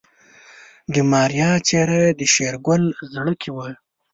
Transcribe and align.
د 0.93 0.95
ماريا 1.11 1.51
څېره 1.67 2.01
د 2.19 2.21
شېرګل 2.33 2.83
زړه 3.13 3.33
کې 3.41 3.49
وه. 3.55 3.67